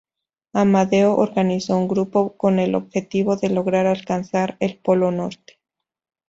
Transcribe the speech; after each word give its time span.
Amadeo 0.53 1.13
organizó 1.15 1.77
un 1.77 1.87
grupo 1.87 2.35
con 2.35 2.57
el 2.57 2.73
objetivo 2.73 3.35
de 3.35 3.51
lograr 3.51 3.85
alcanzar 3.85 4.57
el 4.59 4.79
Polo 4.79 5.11
Norte. 5.11 5.59